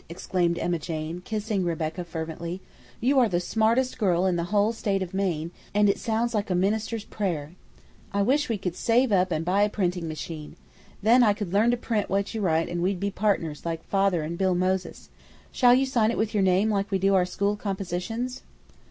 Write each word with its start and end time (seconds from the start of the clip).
exclaimed 0.09 0.57
Emma 0.57 0.79
Jane, 0.79 1.21
kissing 1.25 1.63
Rebecca 1.63 2.03
fervently. 2.03 2.59
"You 2.99 3.19
are 3.19 3.29
the 3.29 3.39
smartest 3.39 3.99
girl 3.99 4.25
in 4.25 4.35
the 4.35 4.45
whole 4.45 4.73
State 4.73 5.03
of 5.03 5.13
Maine, 5.13 5.51
and 5.75 5.87
it 5.87 5.99
sounds 5.99 6.33
like 6.33 6.49
a 6.49 6.55
minister's 6.55 7.03
prayer. 7.05 7.51
I 8.11 8.23
wish 8.23 8.49
we 8.49 8.57
could 8.57 8.75
save 8.75 9.11
up 9.11 9.31
and 9.31 9.45
buy 9.45 9.61
a 9.61 9.69
printing 9.69 10.07
machine. 10.07 10.55
Then 11.03 11.21
I 11.21 11.33
could 11.33 11.53
learn 11.53 11.69
to 11.69 11.77
print 11.77 12.09
what 12.09 12.33
you 12.33 12.41
write 12.41 12.67
and 12.67 12.81
we'd 12.81 12.99
be 12.99 13.11
partners 13.11 13.63
like 13.63 13.83
father 13.83 14.23
and 14.23 14.39
Bill 14.39 14.55
Moses. 14.55 15.11
Shall 15.51 15.75
you 15.75 15.85
sign 15.85 16.09
it 16.09 16.17
with 16.17 16.33
your 16.33 16.41
name 16.41 16.71
like 16.71 16.89
we 16.89 16.97
do 16.97 17.13
our 17.13 17.23
school 17.25 17.55
compositions?" 17.55 18.41